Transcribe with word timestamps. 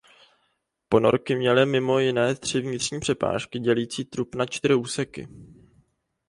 Ponorky 0.89 1.35
měly 1.35 1.65
mimo 1.65 1.99
jiné 1.99 2.35
tři 2.35 2.61
vnitřní 2.61 2.99
přepážky 2.99 3.59
dělící 3.59 4.05
trup 4.05 4.35
na 4.35 4.45
čtyři 4.45 4.75
úseky. 4.75 5.27